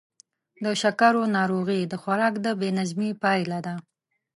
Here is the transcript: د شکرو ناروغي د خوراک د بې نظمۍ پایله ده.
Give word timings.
د 0.63 0.65
شکرو 0.81 1.23
ناروغي 1.37 1.81
د 1.87 1.93
خوراک 2.01 2.35
د 2.45 2.47
بې 2.59 2.69
نظمۍ 2.79 3.11
پایله 3.23 3.59
ده. 3.65 3.75